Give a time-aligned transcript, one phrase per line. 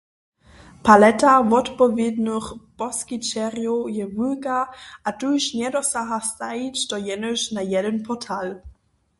[0.85, 4.59] Paleta wotpowědnych poskićerjow je wulka
[5.07, 8.47] a tuž njedosaha, stajić to jenož na jedyn portal.